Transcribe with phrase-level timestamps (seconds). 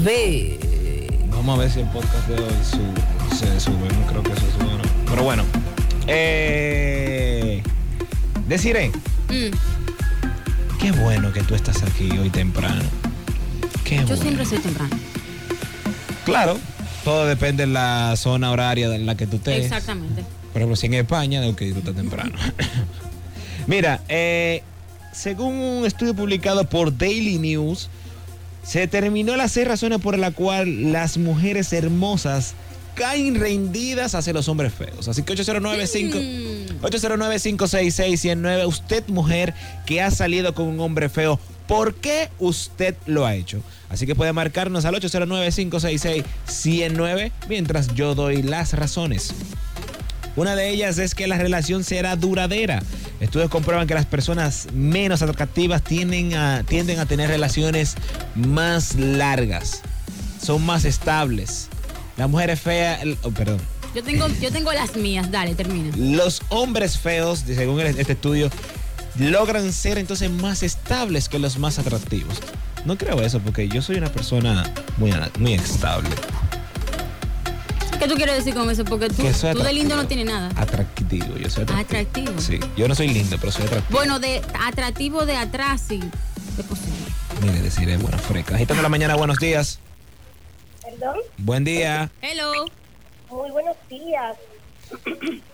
[0.00, 0.58] 809-566-109.
[1.30, 2.52] Vamos a ver si el podcast de hoy
[3.36, 3.88] se sube.
[3.88, 4.82] No creo que se suba, ¿no?
[5.06, 5.44] Pero bueno.
[6.06, 7.62] Eh,
[8.48, 8.90] deciré,
[9.28, 9.50] Mm,
[10.80, 12.82] qué bueno que tú estás aquí hoy temprano.
[13.84, 14.22] Qué yo bueno.
[14.22, 14.90] siempre soy temprano.
[16.24, 16.58] Claro,
[17.04, 19.66] todo depende de la zona horaria en la que tú estés.
[19.66, 20.24] Exactamente.
[20.52, 22.32] Por ejemplo, si en España, de que tú estás temprano.
[23.68, 24.64] Mira, eh,
[25.12, 27.88] según un estudio publicado por Daily News,
[28.62, 32.54] se determinó las seis razones por las cuales las mujeres hermosas
[32.94, 35.08] caen rendidas hacia los hombres feos.
[35.08, 36.84] Así que 8095 Mm.
[36.84, 38.66] 809-566-109.
[38.66, 39.54] Usted, mujer,
[39.86, 43.62] que ha salido con un hombre feo, ¿por qué usted lo ha hecho?
[43.88, 49.32] Así que puede marcarnos al 809-566-109 mientras yo doy las razones.
[50.36, 52.82] Una de ellas es que la relación será duradera.
[53.20, 57.96] Estudios comprueban que las personas menos atractivas tienden a, tienden a tener relaciones
[58.34, 59.82] más largas,
[60.42, 61.68] son más estables.
[62.16, 63.60] La mujer es fea, oh, perdón,
[63.94, 65.30] Yo tengo, yo tengo las mías.
[65.30, 65.94] Dale, termina.
[65.96, 68.50] los hombres feos, según este estudio,
[69.18, 72.40] logran ser entonces más estables que los más atractivos.
[72.84, 74.64] No creo eso porque yo soy una persona
[74.96, 76.10] muy, muy estable.
[78.00, 78.84] ¿Qué tú quieres decir con eso?
[78.84, 80.48] Porque tú, tú de lindo no tienes nada.
[80.56, 81.80] Atractivo, yo soy atractivo.
[82.00, 82.40] Atractivo.
[82.40, 83.96] Sí, yo no soy lindo, pero soy atractivo.
[83.98, 86.00] Bueno, de atractivo de atrás sí.
[86.58, 86.96] Es posible.
[87.42, 88.54] Mire, deciré buena freca.
[88.54, 89.80] Agitando la mañana, buenos días.
[90.82, 92.64] Perdón, Buen día, Hello.
[93.30, 94.36] muy buenos días.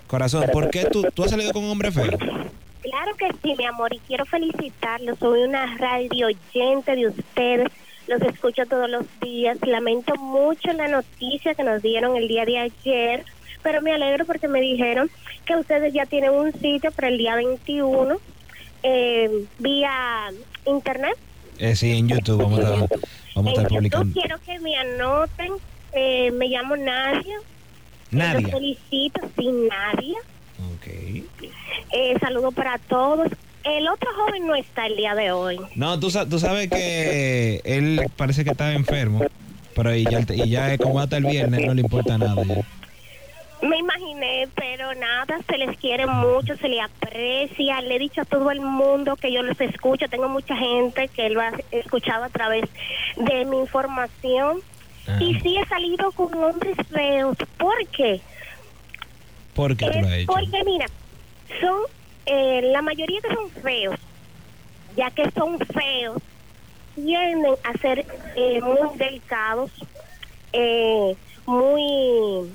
[0.06, 0.44] corazón.
[0.52, 2.16] ¿Por qué tú, tú has salido con un hombre feo?
[2.16, 5.18] Claro que sí, mi amor, y quiero felicitarlos.
[5.18, 7.68] Soy una radio oyente de ustedes.
[8.06, 9.58] Los escucho todos los días.
[9.66, 13.24] Lamento mucho la noticia que nos dieron el día de ayer,
[13.62, 15.10] pero me alegro porque me dijeron
[15.44, 18.18] que ustedes ya tienen un sitio para el día 21
[18.82, 20.32] eh, vía
[20.64, 21.16] internet.
[21.58, 22.86] Eh, sí, en YouTube vamos a,
[23.34, 24.12] vamos a estar publicando.
[24.12, 25.52] quiero que me anoten.
[25.92, 27.36] Eh, me llamo Nadia.
[28.10, 28.48] Los Nadia.
[28.48, 30.18] felicito, sin Nadia.
[30.74, 30.86] Ok.
[31.92, 33.28] Eh, saludo para todos.
[33.66, 35.58] El otro joven no está el día de hoy.
[35.74, 39.26] No, tú, tú sabes que él parece que estaba enfermo,
[39.74, 42.62] pero y ya, y ya como hasta el viernes no le importa nada ya.
[43.66, 47.80] Me imaginé, pero nada, se les quiere mucho, se les aprecia.
[47.80, 50.08] Le he dicho a todo el mundo que yo los escucho.
[50.08, 52.68] Tengo mucha gente que lo ha escuchado a través
[53.16, 54.60] de mi información.
[55.08, 55.22] Ajá.
[55.22, 57.36] Y sí he salido con hombres feos.
[57.56, 58.20] ¿Por qué?
[59.54, 60.32] ¿Por qué tú lo has hecho?
[60.32, 60.86] porque mira,
[61.60, 61.80] son
[62.26, 64.00] eh, la mayoría que son feos,
[64.96, 66.22] ya que son feos,
[66.94, 68.06] tienden a ser
[68.36, 69.70] eh, muy delicados,
[70.52, 71.16] eh,
[71.46, 72.50] muy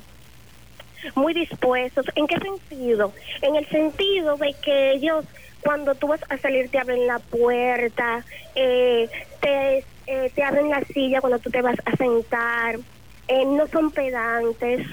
[1.15, 2.05] muy dispuestos.
[2.15, 3.13] ¿En qué sentido?
[3.41, 5.25] En el sentido de que ellos,
[5.61, 8.23] cuando tú vas a salir, te abren la puerta,
[8.55, 12.77] eh, te, eh, te abren la silla cuando tú te vas a sentar,
[13.27, 14.85] eh, no son pedantes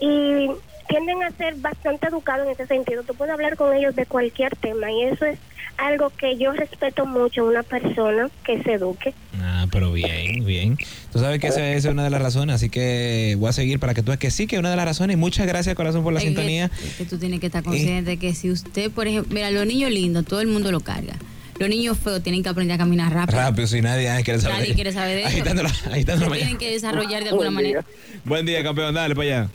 [0.00, 0.50] y
[0.92, 3.02] tienden a ser bastante educados en ese sentido.
[3.02, 5.38] Tú puedes hablar con ellos de cualquier tema y eso es
[5.78, 9.14] algo que yo respeto mucho una persona que se eduque.
[9.40, 10.76] Ah, pero bien, bien.
[11.12, 13.78] Tú sabes que esa, esa es una de las razones, así que voy a seguir
[13.80, 15.14] para que tú veas que sí, que es una de las razones.
[15.14, 16.70] Y muchas gracias, corazón, por la Es que- sintonía.
[16.84, 19.66] es que tú tienes que estar consciente de que si usted, por ejemplo, mira, los
[19.66, 21.14] niños lindos, todo el mundo lo carga.
[21.58, 23.38] Los niños feos tienen que aprender a caminar rápido.
[23.38, 24.58] Rápido, si nadie quiere saber.
[24.58, 25.44] Nadie quiere saber de eso.
[25.44, 26.34] La Se mañana.
[26.36, 27.80] tienen que desarrollar de alguna Buen manera.
[27.82, 28.20] día.
[28.24, 29.48] Buen día, campeón, dale para allá.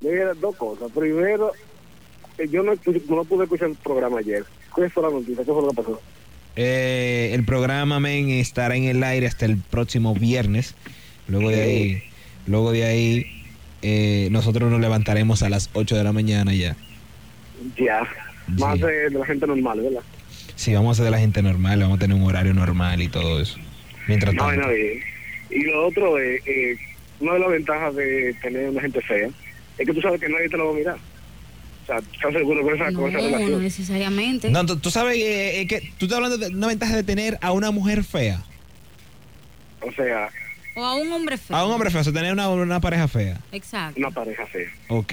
[0.00, 0.90] Mira, dos cosas.
[0.92, 1.52] Primero,
[2.38, 4.44] eh, yo no, escuché- no pude escuchar el programa ayer.
[4.74, 5.36] ¿Qué fue la noticia?
[5.44, 6.00] ¿Qué fue lo que pasó?
[6.56, 10.74] Eh, el programa, men, estará en el aire hasta el próximo viernes.
[11.28, 12.02] Luego de ahí,
[12.46, 13.26] luego de ahí,
[13.82, 16.76] eh, nosotros nos levantaremos a las 8 de la mañana ya.
[17.78, 18.02] Ya.
[18.48, 18.82] Más Sí.
[18.84, 20.02] de, de la gente normal, ¿verdad?
[20.56, 23.08] Sí, vamos a ser de la gente normal, vamos a tener un horario normal y
[23.08, 23.58] todo eso.
[24.08, 24.66] Mientras No, tanto.
[24.66, 25.00] no, y,
[25.50, 26.76] y lo otro es, eh,
[27.20, 29.28] una de las ventajas de tener una gente fea
[29.80, 30.96] es que tú sabes que nadie te lo va a mirar.
[31.82, 33.62] O sea, estás seguro con esa, No, con esa no relación.
[33.62, 34.50] necesariamente.
[34.50, 37.38] No, tú, tú sabes eh, eh, que tú estás hablando de una ventaja de tener
[37.40, 38.44] a una mujer fea.
[39.80, 40.28] O sea,
[40.76, 41.56] O a un hombre feo.
[41.56, 43.38] A un hombre feo, o sea, tener una, una pareja fea.
[43.52, 43.98] Exacto.
[43.98, 44.68] una pareja fea.
[44.88, 45.12] Ok.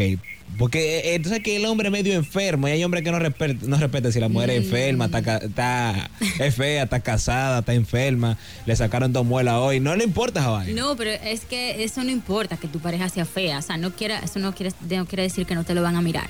[0.58, 3.70] Porque eh, entonces que el hombre es medio enfermo y hay hombres que no respetan,
[3.70, 6.10] no respetan si la mujer es enferma, está, ca- está
[6.40, 9.80] es fea, está casada, está enferma, le sacaron dos muelas hoy.
[9.82, 10.80] No le importa vaina.
[10.82, 13.58] No, pero es que eso no importa que tu pareja sea fea.
[13.58, 15.96] O sea, no quiera, eso no quiere, no quiere decir que no te lo van
[15.98, 16.28] a mirar.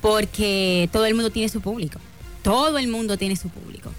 [0.00, 2.00] Porque todo el mundo tiene su público.
[2.42, 3.92] Todo el mundo tiene su público.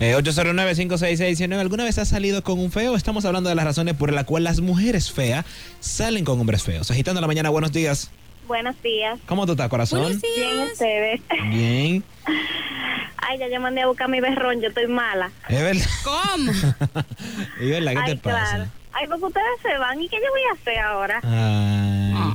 [0.00, 1.58] Eh, 809-566-19.
[1.58, 2.94] ¿Alguna vez has salido con un feo?
[2.94, 5.44] Estamos hablando de las razones por las cuales las mujeres feas
[5.80, 6.90] salen con hombres feos.
[6.90, 8.10] Agitando la mañana, buenos días.
[8.46, 9.18] Buenos días.
[9.26, 10.02] ¿Cómo tú estás, corazón?
[10.02, 11.20] Buenos Bien, ustedes.
[11.50, 12.04] Bien.
[13.16, 15.30] Ay, ya yo mandé a buscar mi berrón, yo estoy mala.
[15.48, 15.86] Es verdad.
[16.04, 16.52] ¿Cómo?
[17.60, 18.54] Es verdad, ¿qué Ay, te pasa?
[18.54, 18.70] claro.
[18.92, 20.00] Ay, porque ustedes se van.
[20.00, 21.20] ¿Y qué yo voy a hacer ahora?
[21.24, 22.34] Ay.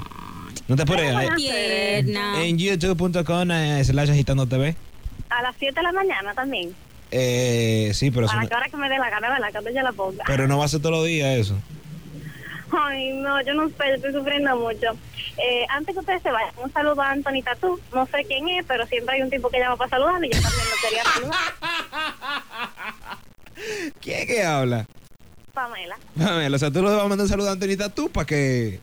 [0.67, 1.13] No te apures.
[1.39, 2.05] Eh.
[2.43, 4.75] En youtube.com eh, slash agitando TV.
[5.29, 6.75] A las 7 de la mañana también.
[7.15, 9.49] Eh, sí, pero, eso A la no, que hora que me dé la gana, ¿verdad?
[9.51, 10.23] Cuando yo la ponga.
[10.25, 11.55] pero no va a ser todos los días eso.
[12.75, 14.87] Ay, no, yo no sé, yo estoy sufriendo mucho.
[15.37, 17.79] Eh, antes que ustedes se vayan, un saludo a Anthony Tatú.
[17.93, 20.41] No sé quién es, pero siempre hay un tipo que llama para saludar y yo
[20.41, 21.39] también lo quería saludar.
[24.01, 24.87] ¿Quién que habla?
[25.53, 25.97] Pamela.
[26.17, 28.79] Pamela, o sea, tú le vas a mandar un saludo a Antonita tú para que.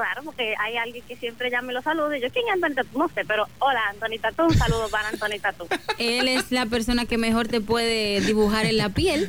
[0.00, 2.16] Claro, porque hay alguien que siempre llama y lo saluda.
[2.16, 2.98] Y yo, ¿quién es Anthony Tatú?
[2.98, 4.44] No sé, pero hola, Anthony Tatú.
[4.44, 5.66] Un saludo para Anthony Tatú.
[5.98, 9.28] Él es la persona que mejor te puede dibujar en la piel.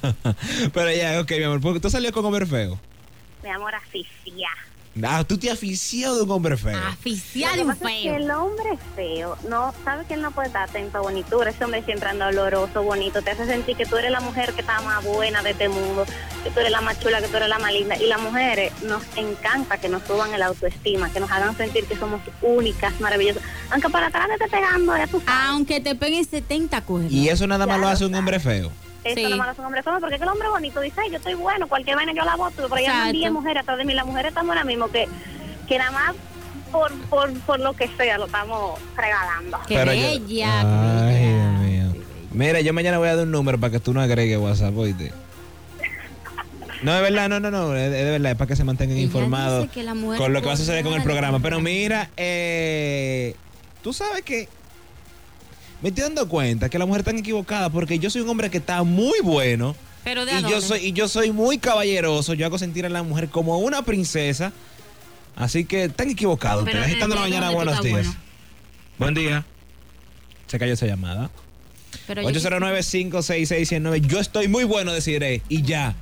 [0.72, 1.60] pero ya, ok, mi amor.
[1.60, 2.80] porque ¿Tú salió con hombre feo?
[3.42, 4.48] Mi amor, asfixia.
[5.04, 6.76] Ah, tú te has aficiado de un hombre feo.
[6.88, 8.16] Aficiado Lo de un pasa es que feo.
[8.16, 11.50] el hombre feo, no, sabe que él no puede estar atento a bonitura.
[11.50, 13.22] Ese hombre siempre anda oloroso, bonito.
[13.22, 16.04] Te hace sentir que tú eres la mujer que está más buena de este mundo,
[16.42, 17.96] que tú eres la más chula, que tú eres la más linda.
[17.96, 21.96] Y las mujeres nos encanta que nos suban el autoestima, que nos hagan sentir que
[21.96, 23.42] somos únicas, maravillosas.
[23.70, 25.40] Aunque para atrás te esté pegando, ya tú sabes.
[25.50, 27.12] Aunque te peguen 70 cuernos.
[27.12, 28.72] Y eso nada más lo hace un hombre feo.
[29.04, 29.26] Eso Sí.
[29.30, 31.16] no malo es un hombre feo, porque es que el hombre bonito dice, "Ay, yo
[31.16, 33.94] estoy bueno, cualquier vaina yo la voto, pero ya no 10 mujeres atrás de mí.
[33.94, 35.08] Las mujeres estamos ahora mismo que,
[35.66, 36.14] que nada más
[36.70, 39.58] por, por, por lo que sea lo estamos regalando.
[39.66, 41.08] Qué Pero yo- bella.
[41.08, 42.04] Ay, Dios mío.
[42.32, 45.12] Mira, yo mañana voy a dar un número para que tú no agregues WhatsApp, oíste.
[46.82, 49.04] No, es verdad, no, no, no, es de verdad, es para que se mantengan Ella
[49.06, 49.68] informados
[50.16, 51.38] con lo que va a suceder con el programa.
[51.40, 53.34] Pero mira, eh,
[53.82, 54.48] tú sabes que
[55.82, 58.58] me estoy dando cuenta que las mujeres están equivocadas porque yo soy un hombre que
[58.58, 59.74] está muy bueno
[60.04, 62.34] Pero de y yo soy y yo soy muy caballeroso.
[62.34, 64.52] Yo hago sentir a la mujer como una princesa.
[65.36, 66.98] Así que están equivocados Pero ustedes.
[67.00, 67.92] de- la mañana, buenos días.
[68.06, 68.14] bueno.
[68.98, 69.44] Buen día.
[70.48, 71.30] Se cayó esa llamada.
[72.06, 74.00] Pero yo 809-566-109.
[74.06, 75.42] Yo estoy muy bueno, deciré.
[75.48, 75.94] Y ya.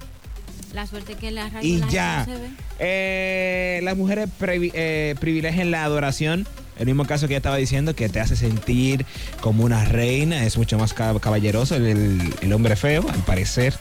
[0.74, 2.24] La suerte que la radio Y la ya.
[2.26, 2.48] no se ve.
[2.80, 6.46] Eh, las mujeres eh, privilegian la adoración.
[6.78, 9.04] El mismo caso que ya estaba diciendo, que te hace sentir
[9.40, 10.44] como una reina.
[10.44, 13.74] Es mucho más cab- caballeroso el, el- el hombre feo, al parecer.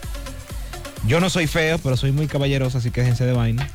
[1.07, 3.69] Yo no soy feo, pero soy muy caballeroso, así que déjense de vaina.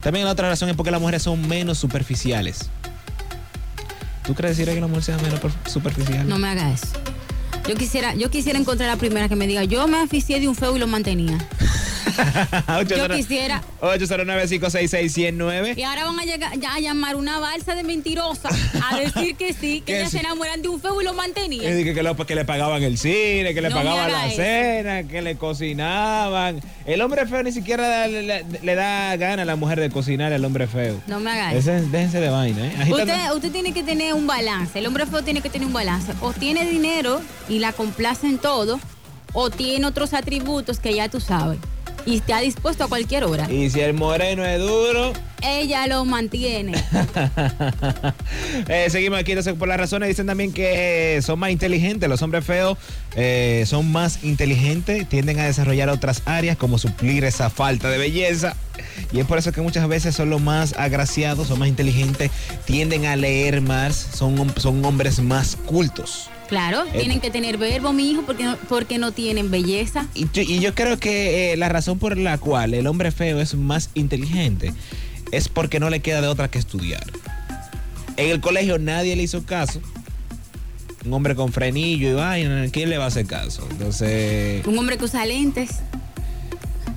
[0.00, 2.70] También la otra razón es porque las mujeres son menos superficiales.
[4.24, 6.28] ¿Tú crees decir que la mujer sea menos per- superficial?
[6.28, 6.86] No me haga eso.
[7.68, 10.54] Yo quisiera, yo quisiera encontrar la primera que me diga, yo me aficié de un
[10.54, 11.36] feo y lo mantenía.
[12.88, 13.62] Yo quisiera.
[13.80, 15.76] 809-566-109.
[15.76, 18.48] Y ahora van a llegar a llamar una balsa de mentirosa
[18.90, 20.18] a decir que sí, que ellas sí.
[20.18, 21.62] se enamoran de un feo y lo mantenían.
[21.94, 24.36] que, lo- que le pagaban el cine, que le No pagaban la eso.
[24.36, 26.60] cena, que le cocinaban.
[26.86, 30.32] El hombre feo ni siquiera le, le- le da gana a la mujer de cocinar
[30.32, 31.00] al hombre feo.
[31.06, 31.70] No me haga eso.
[31.72, 32.92] Ese- déjense de vaina, ¿eh?
[33.34, 34.78] Usted tiene que tener un balance.
[34.78, 36.12] El hombre feo tiene que tener un balance.
[36.20, 38.80] O tiene dinero y la complace en todo,
[39.32, 41.58] o tiene otros atributos que ya tú sabes.
[42.08, 43.52] Y está dispuesto a cualquier hora.
[43.52, 45.12] Y si el moreno es duro,
[45.42, 46.72] Ella lo mantiene.
[48.68, 50.08] Eh, seguimos aquí entonces por las razones.
[50.08, 52.08] Dicen también que eh, son más inteligentes.
[52.08, 52.78] Los hombres feos
[53.14, 58.56] eh, son más inteligentes, tienden a desarrollar otras áreas como suplir esa falta de belleza.
[59.12, 62.30] Y es por eso que muchas veces son los más agraciados, son más inteligentes,
[62.64, 66.30] tienden a leer más, son, son hombres más cultos.
[66.48, 70.06] Claro, Eh, tienen que tener verbo, mi hijo, porque no, porque no tienen belleza.
[70.14, 73.40] Y yo, y yo creo que eh, la razón por la cual el hombre feo
[73.40, 74.72] es más inteligente
[75.30, 77.04] es porque no le queda de otra que estudiar.
[78.16, 79.80] En el colegio nadie le hizo caso.
[81.04, 83.66] Un hombre con frenillo y vaina, ¿quién le va a hacer caso?
[83.70, 85.70] Entonces, Un hombre que usa lentes,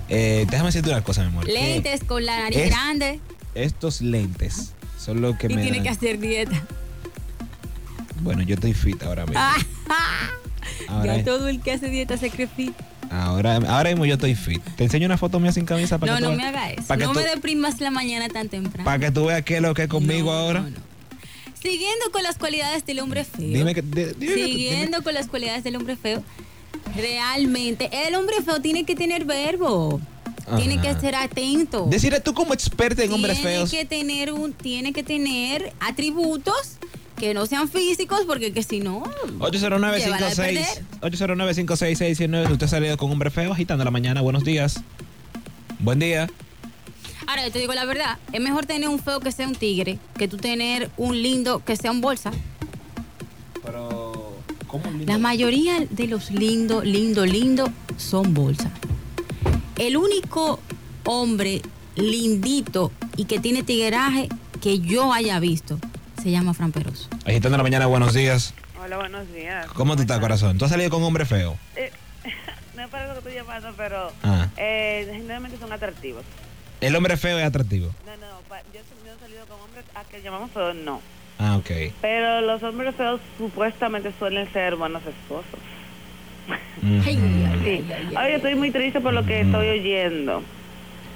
[0.09, 1.47] eh, déjame decirte una cosa, mi amor.
[1.47, 3.19] lentes con la nariz es- grande
[3.53, 5.61] Estos lentes son lo que y me.
[5.61, 6.63] tiene dan- que hacer dieta.
[8.21, 9.39] Bueno, yo estoy fit ahora mismo.
[9.39, 9.57] Ah,
[10.87, 12.73] Ahora, ya todo el que hace dieta se cree fit.
[13.09, 14.61] ahora, ahora mismo yo estoy fit.
[14.75, 16.95] Te enseño una foto mía sin camisa para No, que no veas- me haga eso.
[16.97, 18.83] No tú- me deprimas la mañana tan temprano.
[18.85, 20.59] Para que tú veas qué es lo que es conmigo No, ahora.
[20.61, 20.77] no, no.
[21.61, 23.47] Siguiendo con las cualidades del hombre feo.
[23.47, 23.81] Dime que.
[23.81, 26.23] di- dime que- Siguiendo con las cualidades del hombre feo.
[26.95, 30.01] Realmente, el hombre feo tiene que tener verbo.
[30.57, 31.85] Tiene que ser atento.
[31.89, 33.71] Decirle tú como experta en hombres tiene feos.
[33.71, 36.77] que tener un, tiene que tener atributos
[37.21, 39.03] que no sean físicos, porque que si no.
[39.51, 40.35] Llévala de 809-56.
[40.35, 40.65] perder.
[41.01, 42.51] 809-566-19.
[42.51, 44.21] Usted ha salido con hombre feo agitando la mañana.
[44.21, 44.81] Buenos días.
[45.77, 46.27] Buen día.
[47.27, 49.99] Ahora, yo te digo la verdad, es mejor tener un feo que sea un tigre
[50.17, 52.31] que tú tener un lindo que sea un bolsa.
[53.63, 54.33] Pero.
[54.65, 58.71] ¿Cómo La mayoría de los lindos, lindo, lindo son bolsa.
[59.77, 60.59] El único
[61.03, 61.61] hombre
[61.95, 64.27] lindito y que tiene tigueraje
[64.59, 65.77] que yo haya visto
[66.21, 67.07] se llama Fran Peroso.
[67.25, 67.85] Agitando la mañana.
[67.87, 68.53] Buenos días.
[68.83, 69.67] Hola, buenos días.
[69.67, 70.57] ¿Cómo tú estás, corazón?
[70.57, 71.57] ¿Tú has salido con un hombre feo?
[71.75, 71.91] Eh,
[72.75, 74.47] no es para lo que estoy llamando, pero Ah.
[74.57, 76.23] eh, generalmente son atractivos.
[76.79, 77.87] El hombre feo es atractivo.
[78.05, 80.99] No, no, pa- yo, yo he salido con hombres a que llamamos feos, no.
[81.39, 81.69] Ah, ok.
[82.01, 85.59] Pero los hombres feos supuestamente suelen ser buenos esposos.
[86.49, 87.19] Ay,
[87.63, 87.83] Sí.
[88.17, 90.43] Oye, estoy muy triste por lo que estoy oyendo.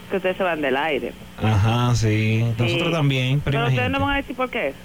[0.10, 1.14] Que ustedes se van del aire.
[1.42, 2.44] Ajá, sí.
[2.60, 2.92] Nosotros Sí.
[2.92, 4.76] también, pero, Pero ustedes no van a decir por qué es.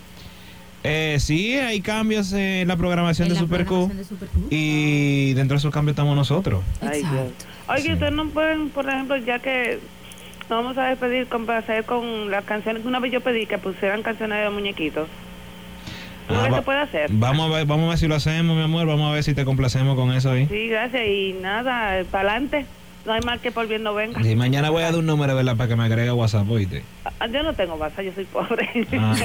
[0.83, 3.69] Eh, sí, hay cambios en la programación En de la Super Q.
[3.89, 4.47] programación de Super Q.
[4.51, 6.63] Y dentro de esos cambios estamos nosotros.
[6.83, 7.33] Exacto.
[7.69, 7.93] Oye, Sí.
[7.93, 9.79] ustedes no pueden, por ejemplo, ya que
[10.49, 14.03] nos vamos a despedir, complacer con las canciones que una vez yo pedí que pusieran
[14.03, 15.07] canciones de muñequitos.
[16.29, 17.11] ¿Tú Ah, va- puede hacer?
[17.13, 18.87] Vamos a ver, vamos a ver si lo hacemos, mi amor.
[18.87, 20.47] Vamos a ver si te complacemos con eso ahí.
[20.47, 21.03] Sí, gracias.
[21.07, 22.67] Y nada, para adelante.
[23.07, 24.23] No hay mal que por bien no venga.
[24.23, 25.57] Sí, mañana voy a dar un número, ¿verdad?
[25.57, 26.83] Para que me agregue a WhatsApp, oíste.
[27.19, 28.69] Ah, Yo no tengo WhatsApp, yo soy pobre.
[28.93, 29.17] Ah,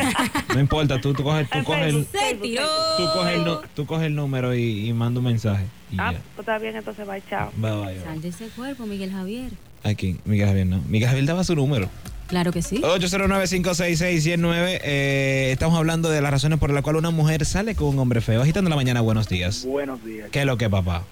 [0.54, 2.64] no importa, tú, tú coges, tú En coges, el, Se tiró.
[2.98, 5.66] Tú coges el, nu- tú coges el número y, y manda un mensaje.
[5.92, 6.20] Y Ah, ya.
[6.36, 7.52] pues está bien, entonces bye, chao.
[7.58, 8.04] Bye, bye, bye.
[8.04, 9.52] Sal de ese cuerpo, Miguel Javier.
[9.84, 10.82] Aquí, Miguel Javier, no.
[10.88, 11.90] Miguel Javier daba su número.
[12.28, 12.82] Claro que sí.
[12.82, 14.80] 809-566-109.
[14.84, 18.22] Eh, estamos hablando de las razones por las cuales una mujer sale con un hombre
[18.22, 18.42] feo.
[18.42, 19.64] Agitando la mañana, buenos días.
[19.66, 20.30] Buenos días.
[20.32, 21.04] ¿Qué es lo que, papá?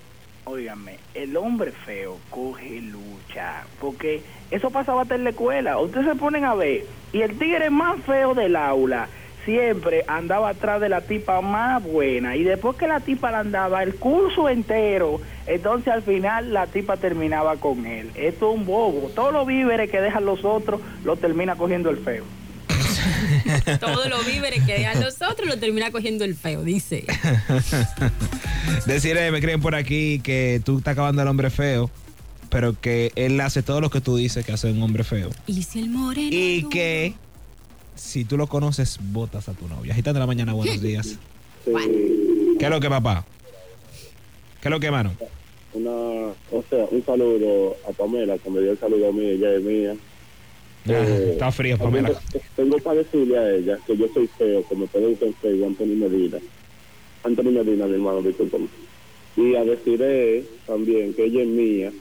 [0.45, 4.21] Óigame, el hombre feo coge lucha, porque
[4.51, 5.79] eso pasaba hasta en la escuela.
[5.79, 9.07] Ustedes se ponen a ver, y el tigre más feo del aula
[9.45, 13.83] siempre andaba atrás de la tipa más buena, y después que la tipa la andaba
[13.83, 18.11] el curso entero, entonces al final la tipa terminaba con él.
[18.15, 19.11] Esto es un bobo.
[19.15, 22.25] Todos los víveres que dejan los otros, lo termina cogiendo el feo.
[23.79, 27.05] Todos los víveres que dejan los otros lo termina cogiendo el feo, dice.
[28.85, 31.89] Decirle, me creen por aquí que tú estás acabando al hombre feo,
[32.49, 35.29] pero que él hace todo lo que tú dices que hace un hombre feo.
[35.47, 36.29] Y si el moreno.
[36.31, 36.69] Y duro?
[36.69, 37.13] que
[37.95, 39.93] si tú lo conoces, votas a tu novia.
[39.93, 41.17] Agitando la mañana, buenos días.
[41.65, 43.25] ¿Qué es lo que, papá?
[44.61, 45.13] ¿Qué es lo que, mano?
[45.73, 49.55] una, o sea, un saludo a Pamela, que me dio el saludo a mí, ella
[49.55, 49.95] es mía.
[50.87, 52.09] Eh, está frío, Pamela.
[52.31, 55.65] te- Tengo para decirle a ella que yo soy feo, que me pueden usar feo,
[55.67, 56.39] Anthony Medina.
[57.23, 58.67] Anthony Medina, mi hermano, discúlpame.
[59.37, 61.91] Y a decirle también que ella es mía,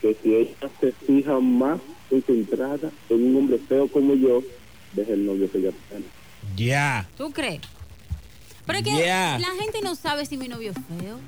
[0.00, 4.42] que si ella se fija más concentrada en un hombre feo como yo,
[4.92, 6.04] deje el novio que ella tiene.
[6.56, 7.08] Ya.
[7.18, 7.60] ¿Tú crees?
[8.66, 9.38] Pero es que Yeah.
[9.40, 11.18] la gente no sabe si mi novio es feo.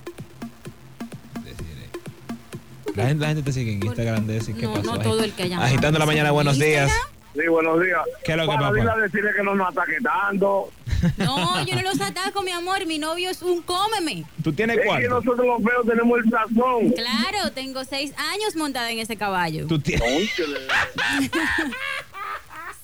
[2.97, 4.85] La gente, la gente te sigue en Instagram de decir qué No, pasó.
[4.87, 4.99] no ahí.
[5.01, 5.69] todo el que ha llamado.
[5.69, 6.91] Agitando la mañana, buenos días.
[7.35, 8.01] Sí, buenos días.
[8.25, 8.75] ¿Qué es lo que, Para papá?
[8.77, 10.73] dile a decirle que no nos ataque tanto.
[11.19, 12.87] No, yo no los ataco, mi amor.
[12.87, 14.25] Mi novio es un cómeme.
[14.43, 16.91] ¿Tú tienes Es que nosotros los feos tenemos el sazón.
[16.93, 19.67] Claro, tengo seis años montada en ese caballo.
[19.67, 20.31] ¿Tú tienes?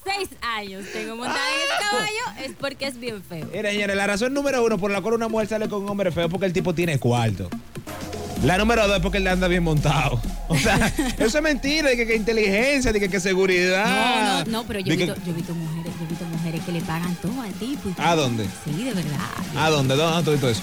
[0.05, 3.47] Seis años tengo montada en ese caballo es porque es bien feo.
[3.53, 6.11] Mira, señores, la razón número uno por la cual una mujer sale con un hombre
[6.11, 7.49] feo es porque el tipo tiene cuarto.
[8.43, 10.21] La número dos es porque él anda bien montado.
[10.49, 13.87] O sea, eso es mentira, de que, que inteligencia, de que, que seguridad.
[13.87, 16.81] No, no, no, pero yo he, visto, visto mujeres, yo he visto mujeres que le
[16.81, 17.89] pagan todo al tipo.
[17.89, 18.47] y ¿A dónde?
[18.65, 19.21] Sí, de verdad.
[19.57, 19.95] ¿A dónde?
[19.95, 20.63] ¿Dónde todo, todo eso?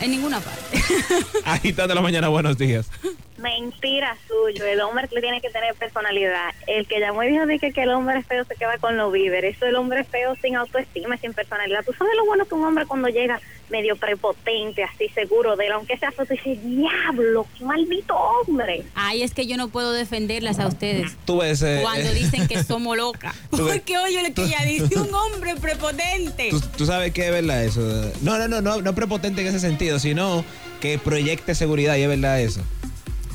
[0.00, 0.78] En ninguna parte.
[1.44, 2.86] Agitando la mañana, buenos días.
[3.38, 6.50] Mentira suyo, el hombre que tiene que tener personalidad.
[6.66, 9.12] El que llamó y dijo de que, que el hombre feo se queda con los
[9.12, 9.56] víveres.
[9.56, 11.84] Eso el hombre feo sin autoestima, sin personalidad.
[11.84, 13.40] Tú sabes lo bueno que un hombre cuando llega
[13.70, 18.82] medio prepotente, así seguro de él, aunque sea feo, tú dices, diablo, qué maldito hombre.
[18.94, 21.16] Ay, es que yo no puedo defenderlas a ustedes.
[21.26, 21.62] Tú ves.
[21.62, 23.34] eh, Cuando eh, dicen que somos locas.
[23.50, 26.48] Porque oye lo que ella dice, un hombre prepotente.
[26.50, 27.80] ¿Tú, tú sabes qué es verdad eso.
[28.22, 30.44] No, no, no, no, no prepotente en ese sentido, sino
[30.80, 32.62] que proyecte seguridad y es verdad eso.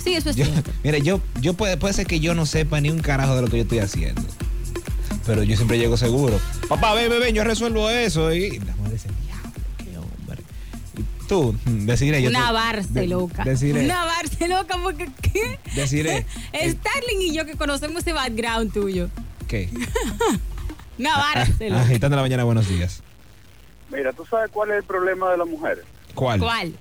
[0.04, 0.72] Sí, eso es Yo, cierto.
[0.84, 3.48] mira, yo, yo puede, puede ser que yo no sepa ni un carajo de lo
[3.48, 4.22] que yo estoy haciendo.
[5.26, 6.40] Pero yo siempre llego seguro.
[6.68, 8.34] Papá, ven, ven, ven, yo resuelvo eso.
[8.34, 10.44] Y la mujer dice, diablo, qué hombre.
[10.98, 12.30] Y tú, decirle yo.
[12.30, 13.44] Una barce de- loca.
[13.46, 15.60] Decirle, Una barce loca porque ¿qué?
[15.76, 19.10] decirle, Starling y yo que conocemos ese background tuyo.
[19.48, 19.70] ¿qué?
[21.00, 21.82] Una barce loca.
[21.84, 23.02] Agitando la mañana, buenos días.
[23.92, 25.86] Mira, ¿tú sabes cuál es el problema de las mujeres?
[26.16, 26.40] ¿Cuál?
[26.40, 26.74] ¿Cuál?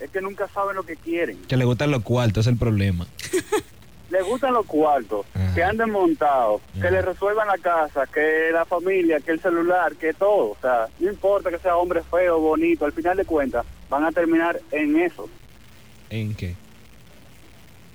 [0.00, 1.38] Es que nunca saben lo que quieren.
[1.48, 3.06] Que le gustan los cuartos, es el problema.
[4.10, 5.52] Les gustan los cuartos, Ajá.
[5.54, 10.14] que anden montados, que le resuelvan la casa, que la familia, que el celular, que
[10.14, 10.50] todo.
[10.52, 14.12] O sea, no importa que sea hombre feo, bonito, al final de cuentas van a
[14.12, 15.28] terminar en eso.
[16.08, 16.54] ¿En qué?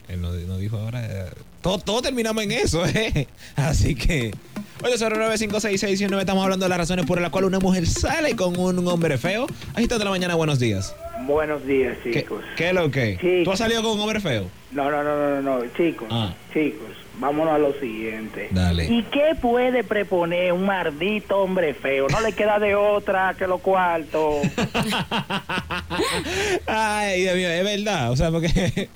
[0.09, 1.05] Él nos, dijo ahora.
[1.05, 1.31] eh,
[1.61, 3.27] todo, todo terminamos en eso, ¿eh?
[3.55, 4.33] Así que.
[4.81, 9.17] 809-566-19, estamos hablando de las razones por las cuales una mujer sale con un hombre
[9.17, 9.47] feo.
[9.75, 10.95] Agitando la mañana, buenos días.
[11.25, 12.43] Buenos días, ¿Qué, chicos.
[12.57, 13.17] qué es lo que?
[13.21, 13.41] Sí.
[13.43, 14.47] ¿Tú has salido con un hombre feo?
[14.71, 16.07] No, no, no, no, no, no, chicos.
[16.09, 16.33] Ah.
[16.51, 18.47] Chicos, vámonos a lo siguiente.
[18.49, 18.85] Dale.
[18.85, 22.07] ¿Y qué puede preponer un maldito hombre feo?
[22.09, 24.41] No le queda de otra que lo cuarto.
[26.65, 28.11] Ay, Dios mío, es verdad.
[28.11, 28.89] O sea, porque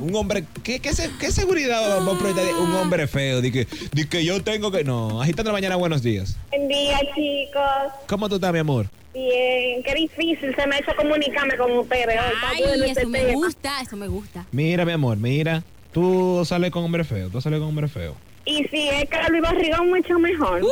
[0.00, 3.40] un hombre, ¿qué, qué, qué seguridad va a proyectar de un hombre feo?
[3.40, 4.84] De que, de que yo tengo que.
[4.84, 6.36] No, agitando la mañana, buenos días.
[6.50, 7.92] Buen día, chicos.
[8.08, 8.86] ¿Cómo tú estás, mi amor?
[9.12, 12.06] Bien, qué difícil se me hizo comunicarme con ustedes.
[12.06, 12.32] hoy.
[12.34, 13.32] Está Ay, bueno este eso me tema.
[13.34, 14.46] gusta, eso me gusta.
[14.52, 15.62] Mira, mi amor, mira.
[15.92, 18.14] Tú sales con hombre feo, tú sales con hombre feo.
[18.44, 20.60] Y si es Carlos Barrigón, mucho mejor.
[20.62, 20.68] lo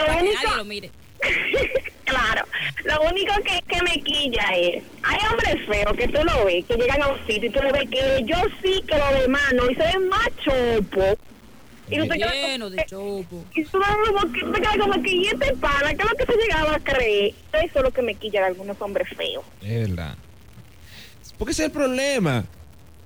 [0.00, 0.90] Para que único, nadie lo mire.
[2.04, 2.46] claro,
[2.84, 6.74] lo único que, que me quilla es, hay hombres feos que tú lo ves, que
[6.76, 9.70] llegan a un sitio y tú lo ves que yo sí que lo demás no,
[9.70, 11.18] y se ven más chopo.
[11.90, 13.44] Y tú te Lleno de chopo.
[13.54, 15.94] y tú como que, te quedas como que, ¿y este pana?
[15.94, 17.34] ¿Qué es lo que se llegaba a creer?
[17.52, 19.42] Eso es lo que me quilla de algunos hombres feos.
[19.62, 20.14] Es verdad.
[21.38, 22.44] Porque ese es el problema.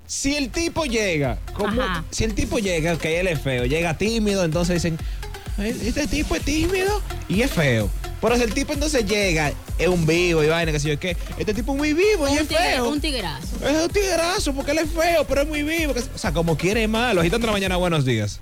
[0.07, 2.05] Si el tipo llega, como, Ajá.
[2.11, 4.99] si el tipo llega, que él es feo, llega tímido, entonces dicen,
[5.59, 7.89] "Ay, este tipo es tímido y es feo.
[8.23, 11.17] Pero si el tipo entonces llega, es un vivo y vaina, que sé yo qué,
[11.39, 12.89] este tipo es muy vivo y Un, es tigre- feo.
[12.89, 13.69] un tigrazo.
[13.69, 15.93] Es un tiguerazo porque él es feo, pero es muy vivo.
[15.93, 17.21] que- o sea, como quiere es malo.
[17.21, 18.41] Agitando la mañana, buenos días.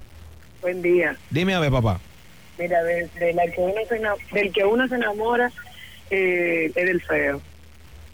[0.60, 1.16] Buen día.
[1.30, 1.98] Dime a ver, papá.
[2.58, 5.50] Mira, de, de la que uno se ena- del que uno se enamora
[6.10, 7.40] eh, es del feo.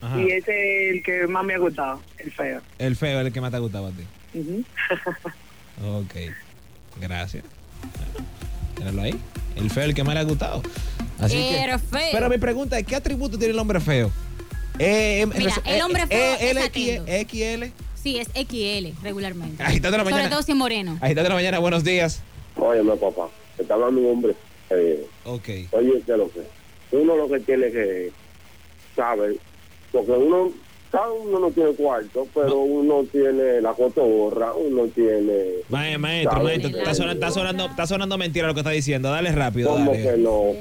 [0.01, 0.21] Ajá.
[0.21, 2.61] Y ese es el que más me ha gustado, el feo.
[2.79, 4.05] El feo es el que más te ha gustado a ti.
[4.39, 4.65] Ujú.
[5.99, 6.15] Ok.
[7.01, 7.45] Gracias.
[8.79, 9.15] Míralo ahí.
[9.57, 10.63] El feo es el que más le ha gustado.
[11.19, 12.09] Así que- Pero feo.
[12.13, 14.11] Pero mi pregunta es, ¿qué atributo tiene el hombre feo?
[14.79, 16.69] Eh, eh, Mira, el hombre eh, feo eh,
[17.07, 17.27] es.
[17.27, 17.65] XL.
[17.95, 19.63] Sí, es XL regularmente.
[19.63, 20.31] Agitando la Sobre mañana.
[20.31, 20.99] todo si es moreno.
[21.01, 22.23] Agitando la mañana, buenos días.
[22.57, 24.35] Óyeme, papá, te está hablando un hombre.
[24.71, 25.49] Eh, Ok.
[25.73, 26.41] oye, ¿qué es lo que?
[26.93, 28.13] Uno lo que tiene que
[28.95, 29.37] saber,
[29.93, 30.53] porque uno,
[31.25, 35.57] uno no tiene cuarto, pero uno tiene la cotorra, uno tiene...
[35.69, 36.45] Ma- Maestro, ¿sabe?
[36.45, 39.11] maestro, está sonando, está, sonando, está sonando mentira lo que está diciendo.
[39.11, 40.23] Dale rápido, ¿Cómo que dale.
[40.23, 40.53] no?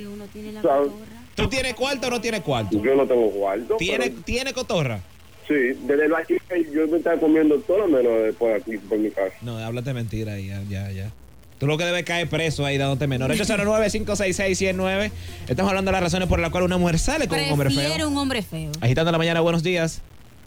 [0.00, 0.84] El que uno tiene la ¿Sabe?
[0.88, 1.20] cotorra.
[1.34, 2.82] ¿Tú tienes cuarto o no tienes cuarto?
[2.82, 3.76] Yo no tengo cuarto.
[3.76, 5.00] ¿Tiene, pero- ¿Tiene cotorra?
[5.48, 6.34] sí, desde el aquí
[6.72, 9.34] yo me estaba comiendo todo lo menos después aquí por mi casa.
[9.42, 11.10] No, háblate mentira ahí, ya, ya, ya.
[11.58, 13.30] Tú lo que debes caer preso ahí dándote menor.
[13.34, 15.10] 809-566-109.
[15.48, 17.94] Estamos hablando de las razones por las cuales una mujer sale con un hombre Prefiero
[17.96, 18.08] feo.
[18.08, 18.70] un hombre feo.
[18.80, 20.00] Agitando la mañana, buenos días.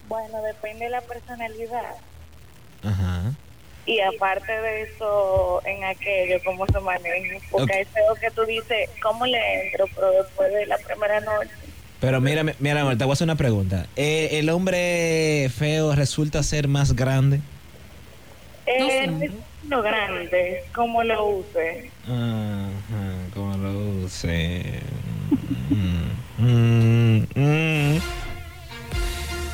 [0.10, 1.96] Bueno, depende de la personalidad.
[2.84, 3.34] Ajá.
[3.86, 7.38] Y aparte de eso, en aquello, cómo se maneja.
[7.52, 7.72] Porque Ok.
[7.78, 9.86] hay feo que tú dices, ¿cómo le entro?
[9.94, 11.50] Pero después de la primera noche.
[12.00, 13.88] Pero mira, mira, amor, te voy a hacer una pregunta.
[13.96, 17.38] Eh, ¿El hombre feo resulta ser más grande?
[17.38, 17.44] No
[18.66, 19.28] Eh, siempre.
[19.28, 21.90] es lo grande, cómo lo use.
[22.06, 24.64] Ajá, como lo use.
[25.70, 28.00] Mm, mm, mm.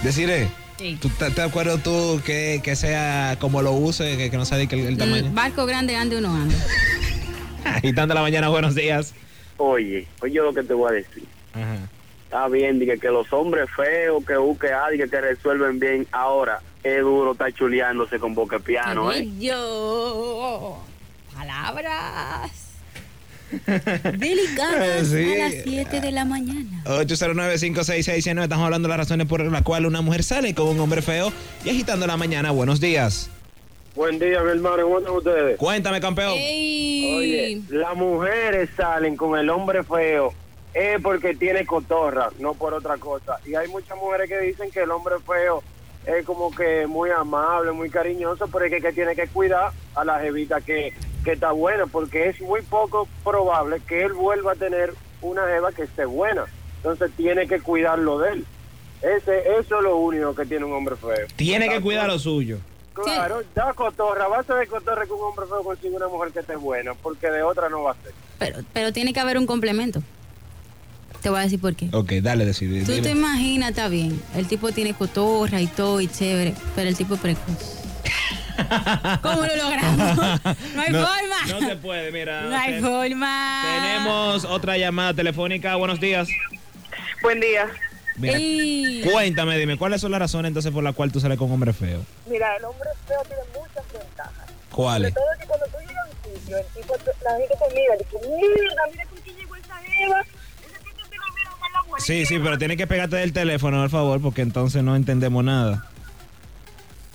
[0.03, 0.47] Deciré,
[0.79, 0.97] Sí.
[1.01, 4.57] ¿tú estás de acuerdo tú que, que sea como lo use, que, que no sea
[4.57, 5.31] de que el, el El tamaño?
[5.33, 6.55] barco grande ande uno anda.
[7.65, 9.13] Agitando la mañana, buenos días.
[9.57, 11.25] Oye, oye lo que te voy a decir.
[11.53, 11.77] Ajá.
[12.23, 16.07] Está bien, dije que los hombres feos, que U, que A, dije que resuelven bien.
[16.13, 19.27] Ahora, es duro estar chuleándose con boca piano, ¿eh?
[19.37, 20.81] Yo.
[21.35, 22.51] Palabras.
[24.17, 25.33] Delicadas Sí.
[25.33, 26.83] a las 7 de la mañana.
[26.85, 28.43] 809-566-109.
[28.43, 31.31] Estamos hablando de las razones por las cuales una mujer sale con un hombre feo
[31.65, 32.51] y agitando la mañana.
[32.51, 33.29] Buenos días.
[33.95, 34.83] Buen día, mi hermano.
[34.83, 35.57] ¿Cómo están ustedes?
[35.57, 36.33] Cuéntame, campeón.
[36.37, 37.15] Ey.
[37.17, 40.33] Oye, las mujeres salen con el hombre feo
[40.73, 43.39] es porque tiene cotorra, no por otra cosa.
[43.45, 45.63] Y hay muchas mujeres que dicen que el hombre feo
[46.05, 50.05] es como que muy amable, muy cariñoso, pero es que, que tiene que cuidar a
[50.05, 54.55] la jevita que, que está buena, porque es muy poco probable que él vuelva a
[54.55, 56.45] tener una jeva que esté buena.
[56.77, 58.45] Entonces tiene que cuidarlo de él.
[59.01, 61.27] Ese, eso es lo único que tiene un hombre feo.
[61.35, 62.59] Tiene que cuidar lo suyo.
[62.93, 66.39] Claro, da cotorra, vas a ver cotorra que un hombre feo consigue una mujer que
[66.39, 68.13] esté buena, porque de otra no va a ser.
[68.39, 70.01] Pero, pero tiene que haber un complemento.
[71.21, 71.89] Te voy a decir por qué.
[71.93, 72.83] Ok, dale, decide.
[72.83, 74.21] Tú te imaginas, está bien.
[74.35, 77.78] El tipo tiene cotorra y todo y chévere, pero el tipo es precoz.
[79.21, 80.17] ¿Cómo lo logramos?
[80.75, 81.59] No hay forma.
[81.59, 82.41] No se puede, mira.
[82.41, 83.61] No hay forma.
[83.63, 85.75] Tenemos otra llamada telefónica.
[85.75, 86.27] Buenos días.
[87.21, 87.67] Buen día.
[88.17, 89.01] Mira, Ey.
[89.09, 91.71] cuéntame, dime, ¿cuáles son las razones entonces por las cuales tú sales con un hombre
[91.71, 92.01] feo?
[92.29, 94.45] Mira, el hombre feo tiene muchas ventajas.
[94.71, 95.13] ¿Cuáles?
[95.13, 96.93] Sobre todo que cuando tú llegas a un sitio, el tipo,
[97.23, 100.23] la gente te mira, dice, mira, mira con quién llegó esa jeva.
[101.97, 105.85] Sí, sí, pero tienes que pegarte del teléfono, por favor, porque entonces no entendemos nada.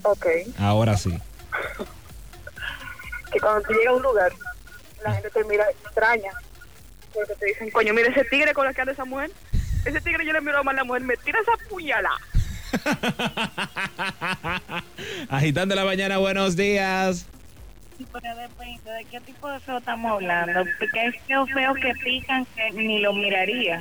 [0.02, 0.26] Ok.
[0.59, 1.12] Ahora sí.
[3.33, 4.33] Que cuando tú llegas a un lugar,
[5.03, 6.31] la gente te mira extraña.
[7.12, 9.31] Porque te dicen, Coño, mira ese tigre con la que anda esa mujer.
[9.85, 12.16] Ese tigre yo le miro a la mujer, me tira esa puñalada.
[15.29, 17.27] Agitando la mañana, buenos días.
[18.12, 20.64] Pero depende de qué tipo de feo estamos hablando.
[20.79, 23.81] Porque hay feos feos que pican que ni lo miraría.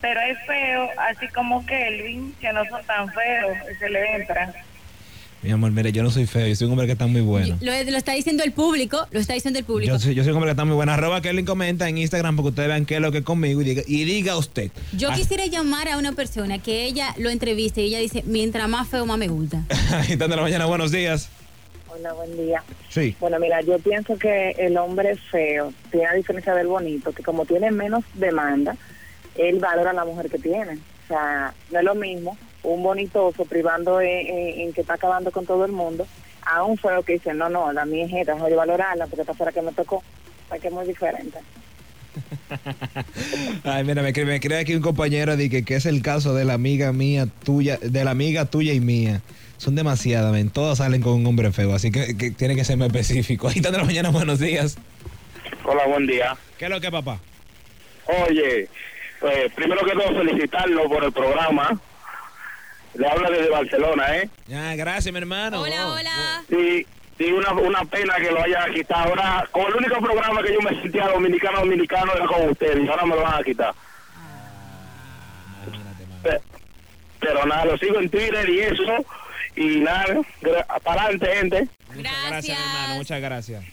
[0.00, 4.52] Pero hay feos, así como Kelvin, que no son tan feos y se le entran.
[5.44, 7.58] Mi amor, mire, yo no soy feo, yo soy un hombre que está muy bueno.
[7.60, 9.92] Lo, lo está diciendo el público, lo está diciendo el público.
[9.92, 10.90] Yo soy, yo soy un hombre que está muy bueno.
[10.92, 13.64] Arroba Kelvin comenta en Instagram porque ustedes vean qué es lo que es conmigo y
[13.64, 14.70] diga, y diga usted.
[14.96, 18.66] Yo Ah, quisiera llamar a una persona que ella lo entreviste y ella dice, mientras
[18.70, 19.62] más feo, más me gusta.
[19.92, 21.28] Agitando la mañana, buenos días.
[21.88, 22.62] Hola, buen día.
[22.88, 23.14] Sí.
[23.20, 27.44] Bueno, mira, yo pienso que el hombre feo tiene a diferencia del bonito, que como
[27.44, 28.78] tiene menos demanda,
[29.36, 30.72] él valora a la mujer que tiene.
[31.04, 35.30] O sea, no es lo mismo un bonitoso privando en, en- en que está acabando
[35.30, 36.06] con todo el mundo
[36.46, 39.24] a un feo que dice, no, no, la mía es esta, voy a valorarla porque
[39.44, 39.96] la que me tocó.
[39.96, 40.02] O
[40.50, 41.38] sea, que es muy diferente.
[43.64, 46.34] Ay, mira, me escribe, me escribe aquí un compañero de que, que es el caso
[46.34, 49.22] de la amiga mía, tuya, de la amiga tuya y mía.
[49.56, 50.50] Son demasiadas, ven.
[50.50, 53.48] Todas salen con un hombre feo, así que, que tiene que ser más específico.
[53.48, 54.76] Agitando la mañana, buenos días.
[55.64, 56.36] Hola, buen día.
[56.58, 57.18] ¿Qué es lo que, papá?
[58.28, 61.80] Oye, eh, primero que todo felicitarlo por el programa.
[62.94, 64.28] Le habla desde Barcelona, ¿eh?
[64.46, 65.60] Ya, gracias, mi hermano.
[65.60, 66.42] Hola, Oh, hola.
[66.48, 66.86] Sí,
[67.18, 69.08] sí una, una pena que lo haya quitado.
[69.10, 72.84] Ahora, con el único programa que yo me sentía dominicano, dominicano era con ustedes.
[72.84, 73.74] y Ahora me lo van a quitar.
[76.22, 76.40] Pe-
[77.20, 79.04] Pero nada, lo sigo en Twitter y eso.
[79.56, 80.04] Y nada,
[80.82, 81.68] para adelante, gente.
[81.94, 82.94] Muchas gracias, mi hermano.
[82.96, 83.64] Muchas gracias.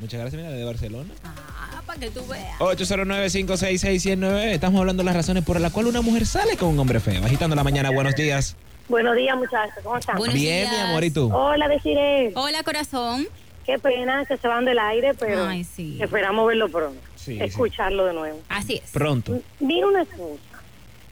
[0.00, 1.12] Muchas gracias, mira, de Barcelona.
[1.24, 2.58] Ah, para que tú veas.
[2.60, 4.44] 809-566-109.
[4.52, 7.24] Estamos hablando de las razones por las cuales una mujer sale con un hombre feo.
[7.24, 8.56] Agitando la mañana, buenos días.
[8.88, 9.74] Buenos días, muchachos.
[9.82, 10.16] ¿Cómo están?
[10.16, 10.72] Buenos Bien, días.
[10.84, 11.30] mi amor, ¿y tú?
[11.34, 12.32] Hola, deciré.
[12.36, 13.26] Hola, corazón.
[13.66, 15.98] Qué pena que se van del aire, pero Ay, sí.
[16.00, 16.98] esperamos verlo pronto.
[17.16, 17.42] Sí, sí.
[17.42, 18.40] escucharlo de nuevo.
[18.48, 18.90] Así es.
[18.92, 19.40] Pronto.
[19.60, 20.40] Mira una cosa.